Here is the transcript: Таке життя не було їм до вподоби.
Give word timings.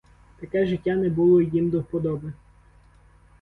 Таке 0.39 0.65
життя 0.67 0.95
не 0.95 1.09
було 1.09 1.41
їм 1.41 1.69
до 1.69 1.79
вподоби. 1.79 2.33